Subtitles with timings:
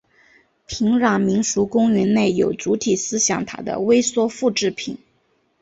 [0.65, 4.97] 平壤民俗公园内有主体思想塔的微缩复制品。